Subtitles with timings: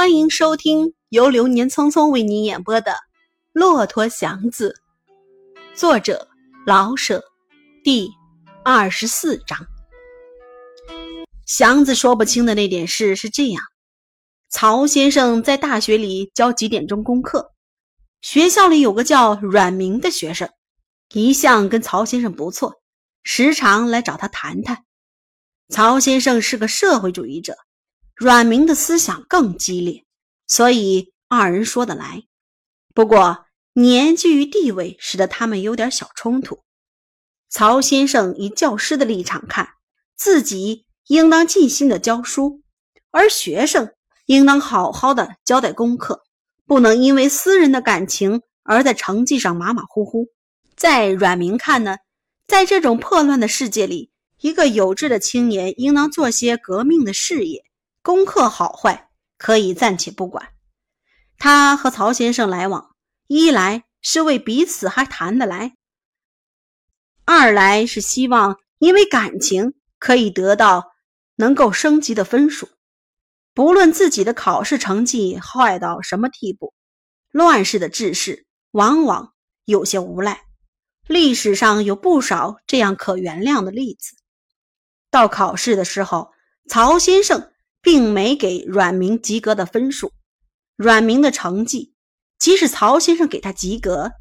[0.00, 2.92] 欢迎收听由流年匆匆为您演播的
[3.52, 4.74] 《骆驼祥子》，
[5.78, 6.26] 作者
[6.64, 7.22] 老舍，
[7.84, 8.08] 第
[8.64, 9.58] 二十四章。
[11.44, 13.62] 祥子说不清的那点事是这样：
[14.48, 17.52] 曹先生在大学里教几点钟功课，
[18.22, 20.48] 学校里有个叫阮明的学生，
[21.12, 22.80] 一向跟曹先生不错，
[23.22, 24.82] 时常来找他谈谈。
[25.68, 27.54] 曹先生是个社会主义者。
[28.22, 30.04] 阮明的思想更激烈，
[30.46, 32.24] 所以二人说得来。
[32.92, 36.60] 不过年纪与地位使得他们有点小冲突。
[37.48, 39.70] 曹先生以教师的立场看，
[40.16, 42.60] 自己应当尽心的教书，
[43.10, 43.90] 而学生
[44.26, 46.20] 应当好好的交代功课，
[46.66, 50.26] 不能因为私人的感情而在成绩上马马虎虎。
[50.76, 51.96] 在阮明看呢，
[52.46, 54.10] 在这种破乱的世界里，
[54.42, 57.64] 一个有志的青年应当做些革命的事业。
[58.02, 60.54] 功课好坏可以暂且不管，
[61.36, 65.76] 他和曹先生来往，一来是为彼此还谈得来，
[67.26, 70.92] 二来是希望因为感情可以得到
[71.36, 72.70] 能够升级的分数。
[73.52, 76.72] 不论自己的考试成绩坏到什么地步，
[77.30, 79.34] 乱世的志士往往
[79.66, 80.44] 有些无赖，
[81.06, 84.16] 历史上有不少这样可原谅的例子。
[85.10, 86.32] 到考试的时候，
[86.66, 87.52] 曹先生。
[87.82, 90.12] 并没给阮明及格的分数，
[90.76, 91.94] 阮明的成绩，
[92.38, 94.12] 即使曹先生给他及格，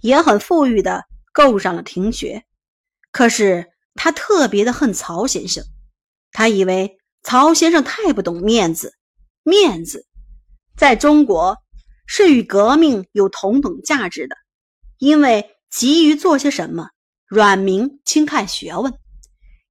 [0.00, 2.44] 也很富裕的够上了停学。
[3.10, 5.64] 可是他特别的恨曹先生，
[6.30, 8.94] 他以为曹先生太不懂面子，
[9.42, 10.06] 面子
[10.76, 11.58] 在中国
[12.06, 14.36] 是与革命有同等价值的，
[14.98, 16.90] 因为急于做些什么，
[17.26, 18.94] 阮明轻看学问。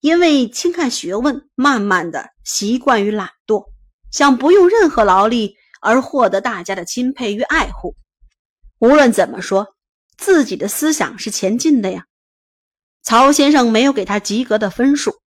[0.07, 3.65] 因为轻看学问，慢慢的习惯于懒惰，
[4.09, 7.93] 想不用任何劳力而获得大家的钦佩与爱护。
[8.79, 9.75] 无论怎么说，
[10.17, 12.05] 自己的思想是前进的呀。
[13.03, 15.19] 曹先生没有给他及格的分数，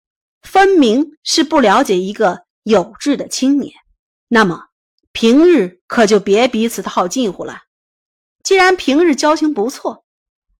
[0.43, 3.73] 分明是不了解一个有志的青年。
[4.29, 4.67] 那么
[5.11, 7.63] 平日可就别彼此套近乎了。
[8.43, 10.05] 既然平日交情不错，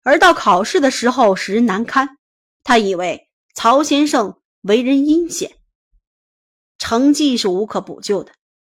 [0.04, 2.18] 而到考试的时候使人难堪，
[2.66, 3.29] 他以为。
[3.62, 5.58] 曹先生为人阴险，
[6.78, 8.32] 成绩是无可补救的，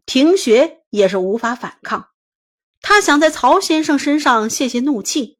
[0.06, 2.08] 停学也是无法反抗。
[2.80, 5.38] 他想在曹先生身上泄泄怒气。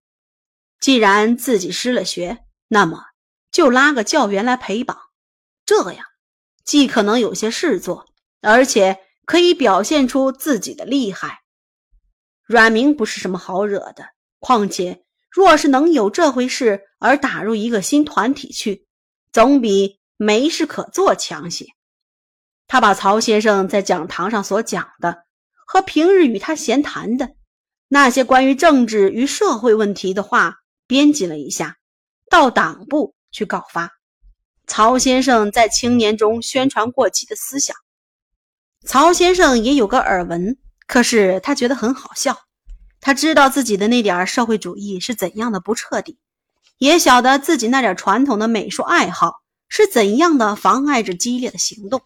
[0.79, 3.07] 既然自己失了学，那么
[3.51, 4.97] 就拉个教员来陪绑，
[5.67, 6.07] 这样
[6.65, 8.07] 既可能有些事做，
[8.43, 11.41] 而且可以表现出自己的厉害。
[12.47, 18.87] 阮明不是什么好惹的，况且若是能有这回事而打入一个新团体去。
[19.33, 21.67] 总比没事可做强些。
[22.67, 25.25] 他把曹先生在讲堂上所讲的
[25.67, 27.35] 和平日与他闲谈的
[27.89, 30.57] 那些关于政治与社会问题的话
[30.87, 31.77] 编辑了一下，
[32.31, 33.91] 到党部去告发。
[34.67, 37.77] 曹先生在青年中宣传过激的思想，
[38.87, 40.57] 曹先生也有个耳闻，
[40.87, 42.39] 可是他觉得很好笑。
[43.01, 46.19] 他知道自己的那点社会主义是怎样的不彻底。
[46.79, 52.03] 也晓得自己那点传统的美术爱好是怎样的妨碍着激烈的行动，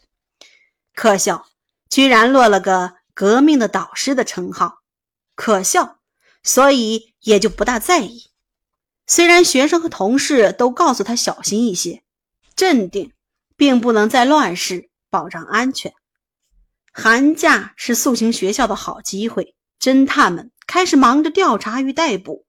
[0.95, 1.47] 可笑，
[1.89, 4.81] 居然落了个革命的导师的称号，
[5.35, 5.99] 可笑，
[6.43, 8.31] 所以也就不大在意。
[9.07, 12.03] 虽然学生和同事都告诉他小心一些，
[12.55, 13.13] 镇定，
[13.57, 15.95] 并不能在乱世保障安全。
[16.93, 22.45] 寒假是肃清学校的好机会，侦探们开始忙着调查与逮捕，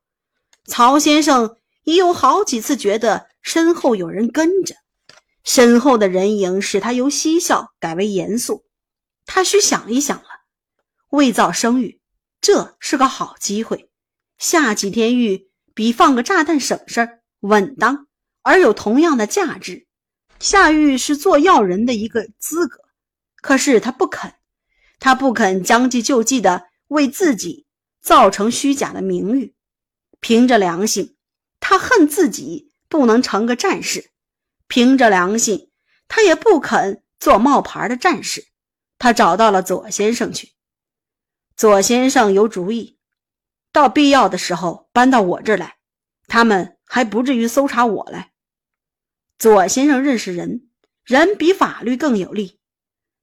[0.65, 1.57] 曹先生。
[1.87, 4.75] 已有好几次觉得身后有人跟着，
[5.45, 8.65] 身后的人影使他由嬉笑改为严肃。
[9.25, 10.27] 他需想一想了，
[11.11, 12.01] 未造声誉，
[12.41, 13.89] 这是个好机会。
[14.37, 18.07] 下几天狱比放个炸弹省事儿，稳当
[18.41, 19.87] 而有同样的价值。
[20.39, 22.79] 下狱是做要人的一个资格，
[23.41, 24.33] 可是他不肯，
[24.99, 27.65] 他不肯将计就计的为自己
[28.01, 29.55] 造成虚假的名誉，
[30.19, 31.13] 凭着良心。
[31.69, 34.11] 他恨自己不能成个战士，
[34.67, 35.69] 凭着良心，
[36.07, 38.47] 他也不肯做冒牌的战士。
[38.97, 40.53] 他找到了左先生去。
[41.57, 42.97] 左先生有主意，
[43.73, 45.75] 到必要的时候搬到我这儿来，
[46.27, 48.31] 他们还不至于搜查我来。
[49.37, 50.69] 左先生认识人，
[51.03, 52.61] 人比法律更有利。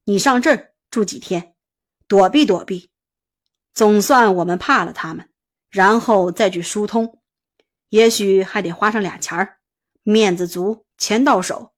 [0.05, 1.55] 你上这儿住几天，
[2.06, 2.91] 躲避躲避，
[3.73, 5.31] 总算我们怕了他们，
[5.70, 7.23] 然后再去疏通。
[7.94, 9.58] 也许还得花上俩钱儿，
[10.02, 11.75] 面子足，钱到手，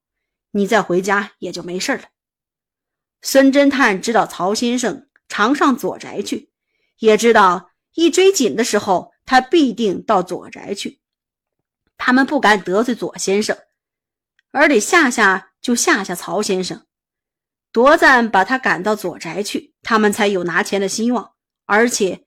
[0.53, 2.05] 你再回家也就没事了。
[3.21, 6.51] 孙侦探知道曹先生常上左宅去，
[7.01, 11.03] 也知道一追紧的时候，他必定到左宅去。
[11.99, 13.55] 他们不敢得罪左先生，
[14.53, 16.87] 而得吓吓就吓吓曹先生，
[17.73, 21.35] 夺赞把他赶到左宅去，他们才有拿钱的希望，
[21.67, 22.25] 而且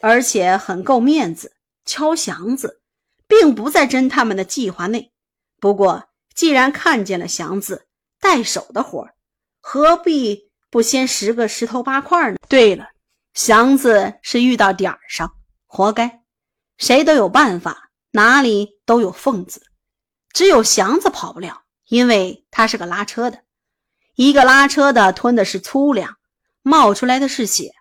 [0.00, 1.56] 而且很够面子。
[1.84, 2.80] 敲祥子，
[3.26, 5.12] 并不在侦探们的计划内。
[5.60, 7.86] 不过，既然看见了祥子
[8.20, 9.08] 带手的活
[9.60, 12.36] 何必不先拾个十头八块呢？
[12.48, 12.88] 对了，
[13.32, 15.32] 祥子是遇到点儿上，
[15.66, 16.22] 活该。
[16.76, 17.90] 谁都有办法。
[18.16, 19.60] 哪里都有缝子，
[20.32, 23.40] 只有祥子跑不了，因为他是个拉车的。
[24.14, 26.16] 一个拉车的吞的是粗粮，
[26.62, 27.72] 冒出来的是血。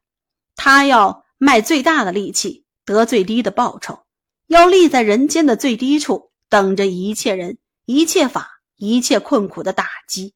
[0.55, 4.02] 他要卖最大的力气，得最低的报酬，
[4.47, 10.33] 要立在人间的最低处，等着一切人、一切法、一切困苦的打击。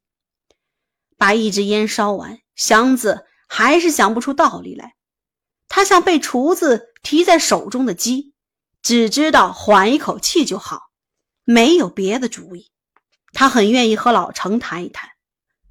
[1.16, 4.94] 把一支烟烧完，祥子还是想不出道理来。
[5.68, 8.34] 他像被厨子提在手中的鸡。
[8.80, 10.92] 只知道缓一口气就好，
[11.44, 12.70] 没有别的主意。
[13.32, 15.10] 他很愿意和老程谈一谈，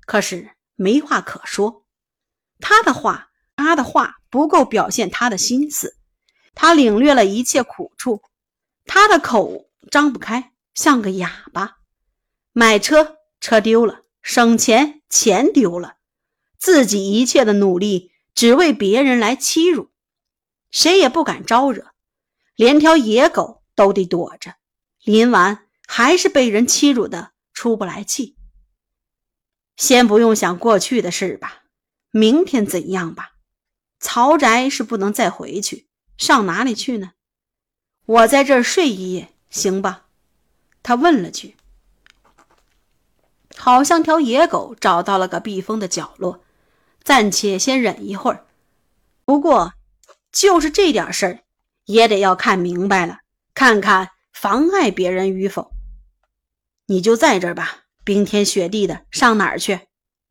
[0.06, 1.86] 可是没话可说。
[2.60, 5.97] 他的话，他的话不够表现他的心思。
[6.60, 8.24] 他领略了一切苦处，
[8.86, 11.78] 他的口张不开，像个哑巴。
[12.52, 15.98] 买车，车丢了；省钱，钱丢了。
[16.58, 19.92] 自己一切的努力，只为别人来欺辱，
[20.72, 21.92] 谁也不敢招惹。
[22.56, 24.56] 连条野狗都得躲着，
[25.04, 28.36] 临完还是被人欺辱的出不来气。
[29.76, 31.66] 先不用想过去的事吧，
[32.10, 33.34] 明天怎样吧？
[34.00, 35.87] 曹宅是不能再回去，
[36.18, 37.14] 上哪里去呢？
[38.06, 40.06] 我在这儿睡一夜，行吧？
[40.82, 41.56] 他问了句，
[43.56, 46.44] 好像条野狗找到了个避风的角落，
[47.04, 48.46] 暂且先忍一会儿。
[49.26, 49.74] 不过，
[50.32, 51.40] 就是这点事儿。
[51.86, 53.20] 也得要看明白了，
[53.54, 55.72] 看看妨碍别人与否。
[56.88, 59.88] 你就在这儿吧，冰天雪地的，上哪儿去？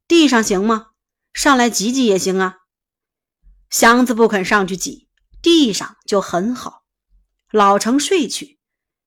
[0.06, 0.88] 地上行吗？
[1.33, 2.59] 上来挤挤也行啊。
[3.71, 5.06] 祥子不肯上去挤，
[5.46, 6.82] 地上就很好。
[7.52, 8.58] 老程睡去，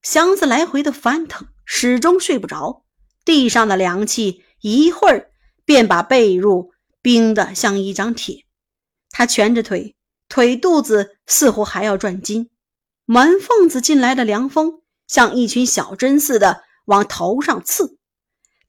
[0.01, 2.86] 祥子来回的翻腾，始终睡不着。
[3.25, 5.31] 地上的凉气一会儿
[5.65, 6.69] 便把被褥
[7.01, 8.45] 冰得像一张铁。
[9.09, 9.97] 他蜷着腿。
[10.30, 12.50] 腿肚子似乎还要转筋，
[13.03, 17.97] 门缝子进来的凉风像一群小针似的往头上刺。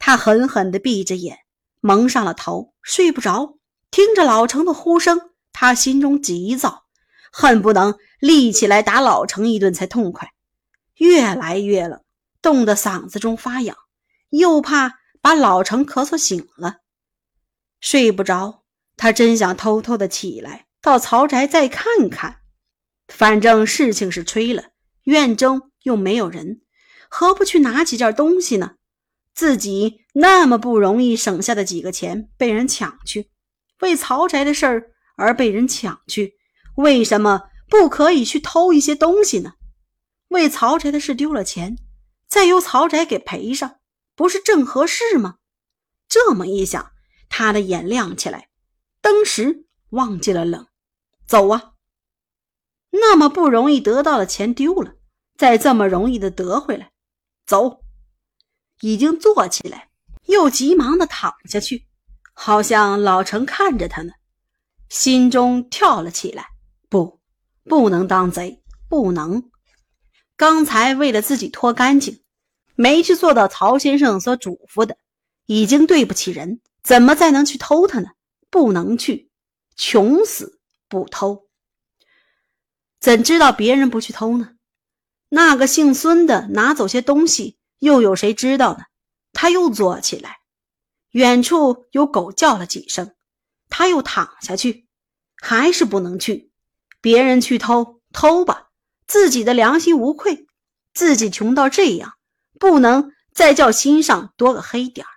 [0.00, 1.38] 他狠狠地闭着眼，
[1.81, 3.58] 蒙上了头，睡不着。
[3.93, 6.80] 听着老程的呼声，他心中急躁，
[7.31, 10.32] 恨不能立起来打老程一顿才痛快。
[10.97, 12.03] 越来越冷，
[12.43, 13.77] 冻得嗓子中发痒，
[14.31, 16.79] 又怕把老程咳嗽醒了，
[17.81, 18.65] 睡不着。
[18.97, 20.67] 他真想偷偷的起来。
[20.82, 22.41] 到曹宅再看看，
[23.09, 24.71] 反正事情是吹了，
[25.05, 26.62] 院中又没有人，
[27.11, 28.76] 何不去拿几件东西呢？
[29.35, 33.31] 自己那么不容易省下的几个钱被人抢去，
[33.81, 36.35] 为曹宅的事儿而被人抢去，
[36.76, 39.55] 为什么不可以去偷一些东西呢？
[40.28, 41.76] 为曹宅的事丢了钱，
[42.28, 43.81] 再由曹宅给赔上，
[44.14, 45.37] 不是正合适吗？
[46.08, 46.93] 这么一想，
[47.28, 48.49] 他的眼亮起来，
[49.00, 50.66] 当时忘记了冷。
[51.26, 51.75] 走啊！
[52.90, 54.95] 那么不容易得到的钱丢了，
[55.37, 56.90] 再这么容易的得回来，
[57.47, 57.85] 走！
[58.80, 59.90] 已经坐起来，
[60.26, 61.87] 又急忙的躺下去，
[62.33, 64.12] 好像老程看着他呢，
[64.88, 66.49] 心中跳了起来。
[67.64, 69.50] 不，能当贼，不能！
[70.37, 72.23] 刚才为了自己脱干净，
[72.75, 74.97] 没去做到曹先生所嘱咐的，
[75.47, 78.09] 已经对不起人，怎么再能去偷他呢？
[78.49, 79.31] 不能去，
[79.76, 80.59] 穷死！
[80.88, 81.47] 不偷，
[82.99, 84.55] 怎知道别人不去偷呢？
[85.29, 88.85] 那个姓孙的拿走些东西，又有谁知道呢？
[89.33, 90.38] 他又坐起来，
[91.12, 93.14] 远处有狗叫了几声，
[93.69, 94.88] 他又躺下去，
[95.37, 96.50] 还是不能去。
[97.00, 98.69] 别人去偷偷吧，
[99.07, 100.47] 自己的良心无愧。
[100.92, 102.14] 自己穷到这样，
[102.59, 105.11] 不能再叫心上多个黑点儿。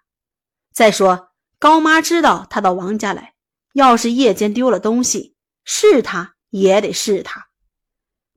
[0.72, 3.34] 再说高妈知道他到王家来，
[3.74, 5.36] 要是夜间丢了东西。
[5.66, 7.48] 是他也得是他，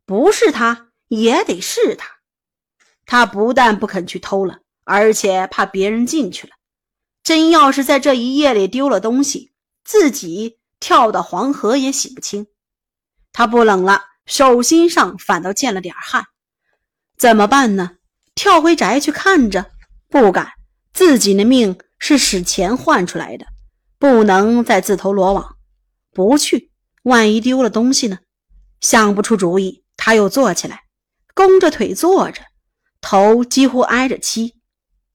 [0.05, 2.09] 不是他也得是他。
[3.05, 6.53] 他不但不肯去偷了，而且怕别人进去了。
[7.25, 9.53] 真要是在这一夜里丢了东西，
[9.85, 12.47] 自己跳到黄河也洗不清。
[13.37, 16.25] 他不冷了，手心上反倒见了点汗。
[17.19, 17.99] 怎么办呢？
[18.35, 19.73] 跳回宅去看着？
[20.09, 20.53] 不敢，
[20.95, 23.45] 自己的命是使钱换出来的，
[23.99, 25.57] 不能再自投罗网。
[26.15, 26.73] 不去。
[27.03, 28.21] 万一丢了东西呢？
[28.81, 30.85] 想不出主意，他又坐起来，
[31.35, 32.41] 弓着腿坐着，
[33.03, 34.55] 头几乎挨着漆，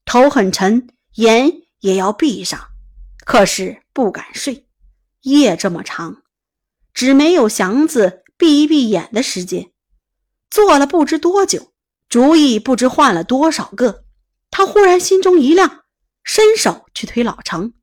[0.06, 2.68] 头很沉，眼也要闭上，
[3.26, 4.68] 可是不敢睡。
[5.22, 6.21] 夜这么长，
[6.94, 9.72] 只没有祥子闭一闭眼的时间。
[10.50, 11.72] 坐了不知多久，
[12.10, 14.06] 主意不知换了多少个，
[14.50, 15.86] 他忽然心中一亮，
[16.24, 17.74] 伸手去推老程。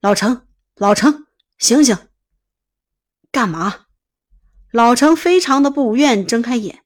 [0.00, 1.26] 老程，老程，
[1.58, 1.96] 醒醒！
[3.30, 3.86] 干嘛？
[4.72, 6.82] 老程非常的不愿睁开眼。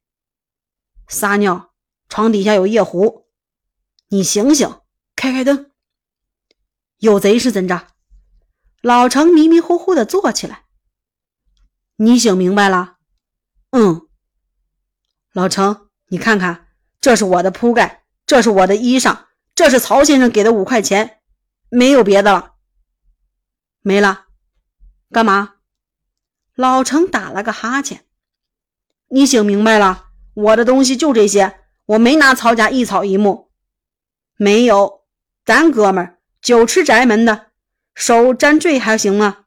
[1.08, 1.72] 撒尿，
[2.08, 3.26] 床底下有夜壶。
[4.10, 4.80] 你醒醒，
[5.16, 5.70] 开开灯。
[6.98, 7.88] 有贼是怎着？
[8.82, 10.66] 老程迷迷糊糊的坐起来。
[12.00, 12.98] 你醒明白了？
[13.70, 14.08] 嗯。
[15.32, 16.68] 老程，你看看，
[17.00, 21.18] 这是我的铺盖，这是我的衣裳，这是曹先生给的五块钱，
[21.68, 22.54] 没有别的了。
[23.80, 24.26] 没了，
[25.10, 25.56] 干嘛？
[26.54, 28.04] 老程打了个哈欠。
[29.08, 30.10] 你醒明白了？
[30.34, 33.50] 我的东西就这些，我没拿曹家一草一木。
[34.36, 35.04] 没有，
[35.44, 37.46] 咱哥们儿酒吃宅门的，
[37.96, 39.46] 手沾坠还行吗？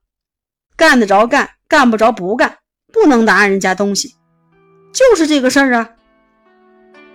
[0.81, 2.57] 干得着干，干不着不干，
[2.91, 4.15] 不能拿人家东西，
[4.91, 5.88] 就是这个事儿啊。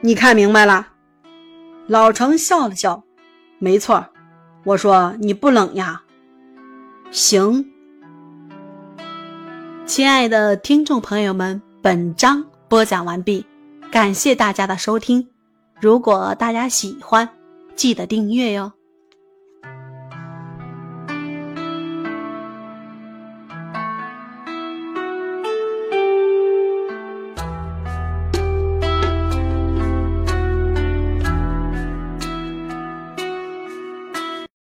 [0.03, 0.87] 你看明白了？
[1.89, 3.03] 老程笑了笑，
[3.59, 4.07] 没错，
[4.63, 6.01] 我说你不冷呀。
[7.11, 7.69] 行，
[9.85, 13.45] 亲爱的听众朋友们，本章播讲完毕，
[13.91, 15.29] 感谢大家的收听。
[15.81, 17.29] 如果大家喜欢，
[17.75, 18.71] 记得订阅哟。